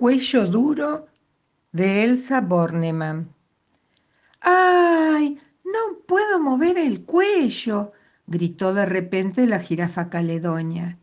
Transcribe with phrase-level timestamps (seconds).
[0.00, 1.08] Cuello duro
[1.72, 3.34] de Elsa Bornemann.
[4.40, 5.38] ¡Ay!
[5.62, 7.92] No puedo mover el cuello,
[8.26, 10.98] gritó de repente la jirafa caledonia.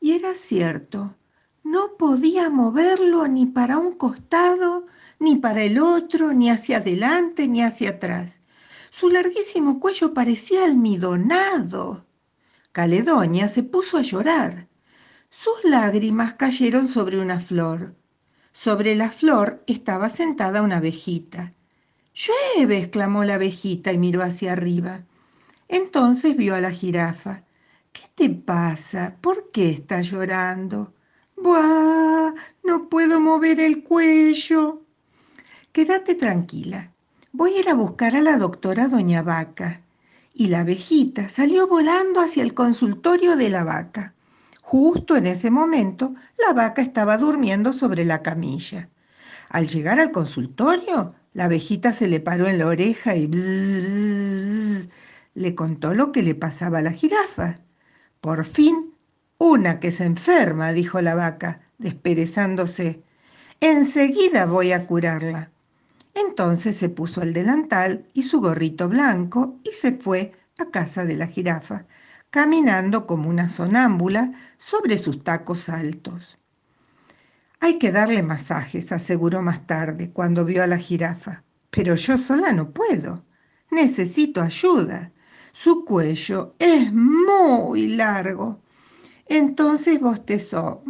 [0.00, 1.16] Y era cierto,
[1.64, 4.86] no podía moverlo ni para un costado,
[5.18, 8.38] ni para el otro, ni hacia adelante, ni hacia atrás.
[8.90, 12.06] Su larguísimo cuello parecía almidonado.
[12.70, 14.68] Caledonia se puso a llorar.
[15.28, 17.97] Sus lágrimas cayeron sobre una flor.
[18.60, 21.52] Sobre la flor estaba sentada una abejita.
[22.12, 25.04] Llueve, exclamó la abejita y miró hacia arriba.
[25.68, 27.44] Entonces vio a la jirafa.
[27.92, 29.14] ¿Qué te pasa?
[29.20, 30.92] ¿Por qué estás llorando?
[31.36, 32.34] Buah,
[32.64, 34.82] no puedo mover el cuello.
[35.70, 36.90] Quédate tranquila.
[37.30, 39.82] Voy a ir a buscar a la doctora Doña Vaca.
[40.34, 44.14] Y la abejita salió volando hacia el consultorio de la vaca.
[44.70, 46.14] Justo en ese momento,
[46.46, 48.90] la vaca estaba durmiendo sobre la camilla.
[49.48, 53.28] Al llegar al consultorio, la abejita se le paró en la oreja y
[55.34, 57.60] le contó lo que le pasaba a la jirafa.
[58.20, 58.92] Por fin,
[59.38, 63.02] una que se enferma, dijo la vaca, desperezándose.
[63.60, 65.50] Enseguida voy a curarla.
[66.12, 71.16] Entonces se puso el delantal y su gorrito blanco y se fue a casa de
[71.16, 71.86] la jirafa,
[72.30, 76.38] caminando como una sonámbula sobre sus tacos altos.
[77.60, 81.42] Hay que darle masajes, aseguró más tarde, cuando vio a la jirafa.
[81.70, 83.24] Pero yo sola no puedo.
[83.70, 85.12] Necesito ayuda.
[85.52, 88.60] Su cuello es muy largo.
[89.26, 90.82] Entonces bostezó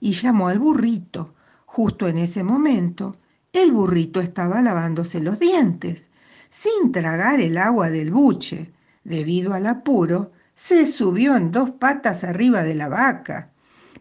[0.00, 1.34] y llamó al burrito.
[1.64, 3.16] Justo en ese momento,
[3.52, 6.10] el burrito estaba lavándose los dientes,
[6.50, 8.72] sin tragar el agua del buche.
[9.08, 13.52] Debido al apuro, se subió en dos patas arriba de la vaca,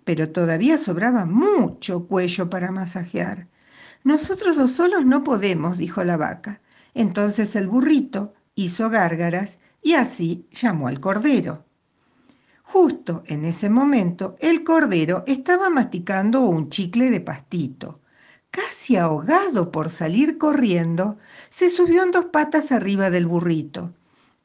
[0.03, 3.47] pero todavía sobraba mucho cuello para masajear.
[4.03, 6.59] Nosotros dos solos no podemos, dijo la vaca.
[6.94, 11.63] Entonces el burrito hizo gárgaras y así llamó al cordero.
[12.63, 18.01] Justo en ese momento, el cordero estaba masticando un chicle de pastito.
[18.51, 21.18] Casi ahogado por salir corriendo,
[21.50, 23.94] se subió en dos patas arriba del burrito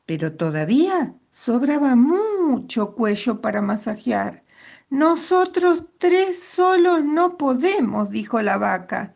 [0.06, 4.42] pero todavía sobraba mucho cuello para masajear.
[4.90, 9.14] Nosotros tres solos no podemos, dijo la vaca.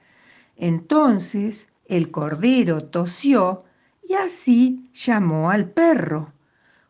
[0.56, 3.64] Entonces el cordero tosió
[4.02, 6.32] y así llamó al perro.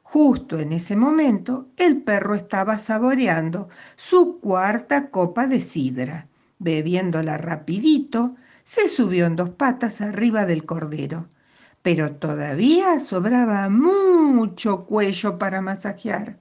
[0.03, 6.29] Justo en ese momento el perro estaba saboreando su cuarta copa de sidra.
[6.59, 11.29] Bebiéndola rapidito, se subió en dos patas arriba del cordero
[11.87, 16.37] pero todavía sobraba mucho cuello para masajear.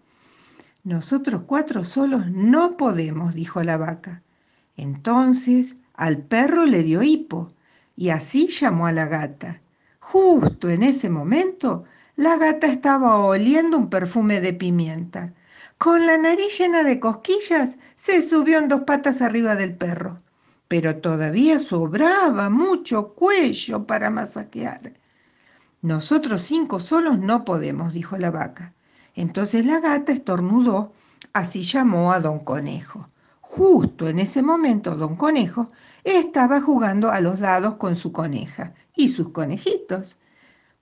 [0.84, 4.24] Nosotros cuatro solos no podemos, dijo la vaca.
[4.76, 7.50] Entonces al perro le dio hipo
[7.96, 9.62] y así llamó a la gata.
[10.00, 11.84] Justo en ese momento,
[12.16, 15.32] la gata estaba oliendo un perfume de pimienta.
[15.78, 20.18] Con la nariz llena de cosquillas, se subió en dos patas arriba del perro.
[20.68, 24.94] Pero todavía sobraba mucho cuello para masajear.
[25.85, 28.73] Nosotros cinco solos no podemos, dijo la vaca.
[29.13, 30.94] Entonces la gata estornudó,
[31.31, 33.07] así llamó a don Conejo.
[33.40, 35.69] Justo en ese momento don Conejo
[36.03, 40.18] estaba jugando a los dados con su coneja y sus conejitos.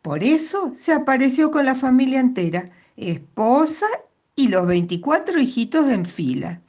[0.02, 3.88] Por eso se apareció con la familia entera, esposa
[4.38, 6.62] y los veinticuatro hijitos en fila.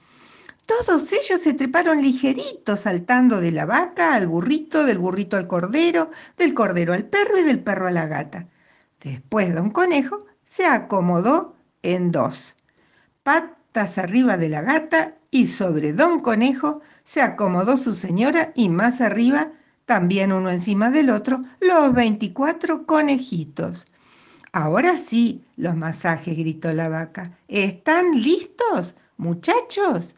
[0.67, 6.11] Todos ellos se treparon ligeritos, saltando de la vaca al burrito, del burrito al cordero,
[6.39, 8.49] del cordero al perro y del perro a la gata.
[9.03, 12.57] Después don Conejo se acomodó en dos,
[13.23, 19.03] patas arriba de la gata y sobre don Conejo se acomodó su señora y más
[19.03, 19.51] arriba,
[19.85, 23.87] también uno encima del otro, los veinticuatro conejitos.
[24.53, 27.37] Ahora sí, los masajes, gritó la vaca.
[27.49, 30.15] ¿Están listos, muchachos?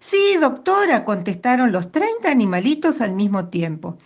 [0.00, 3.98] Sí, doctora, contestaron los 30 animalitos al mismo tiempo.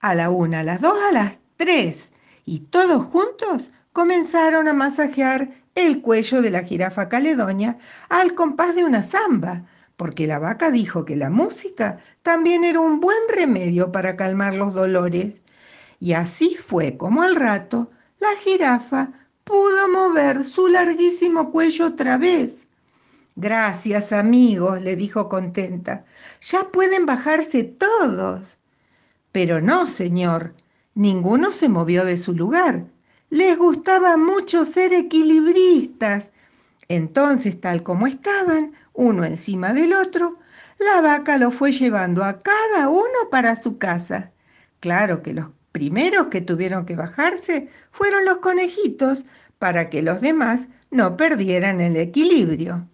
[0.00, 2.12] A la una, a las dos, a las tres.
[2.44, 8.84] Y todos juntos comenzaron a masajear el cuello de la jirafa caledonia al compás de
[8.84, 9.66] una zamba,
[9.96, 14.72] porque la vaca dijo que la música también era un buen remedio para calmar los
[14.72, 15.42] dolores.
[15.98, 19.12] Y así fue como al rato la jirafa
[19.42, 22.68] pudo mover su larguísimo cuello otra vez
[23.36, 26.04] Gracias, amigos, le dijo contenta.
[26.40, 28.58] Ya pueden bajarse todos.
[29.32, 30.54] Pero no, señor,
[30.94, 32.84] ninguno se movió de su lugar.
[33.30, 36.32] Les gustaba mucho ser equilibristas.
[36.88, 40.38] Entonces, tal como estaban, uno encima del otro,
[40.78, 44.32] la vaca lo fue llevando a cada uno para su casa.
[44.80, 49.26] Claro que los primeros que tuvieron que bajarse fueron los conejitos
[49.58, 52.88] para que los demás no perdieran el equilibrio.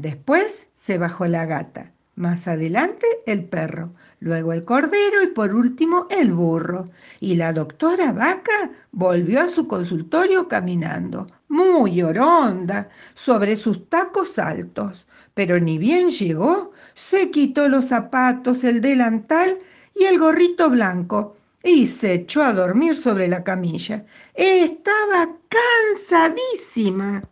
[0.00, 6.06] Después se bajó la gata, más adelante el perro, luego el cordero y por último
[6.08, 6.86] el burro.
[7.20, 15.06] Y la doctora Vaca volvió a su consultorio caminando, muy oronda, sobre sus tacos altos.
[15.34, 19.58] Pero ni bien llegó, se quitó los zapatos, el delantal
[19.94, 24.06] y el gorrito blanco y se echó a dormir sobre la camilla.
[24.32, 27.22] Estaba cansadísima.